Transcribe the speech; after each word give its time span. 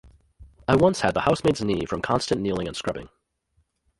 I 0.67 0.75
once 0.77 1.01
had 1.01 1.13
the 1.13 1.19
housemaid's 1.21 1.61
knee 1.61 1.85
from 1.85 2.01
constant 2.01 2.41
kneeling 2.41 2.67
and 2.67 2.75
scrubbing. 2.75 3.09